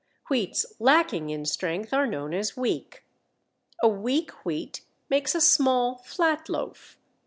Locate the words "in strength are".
1.29-2.07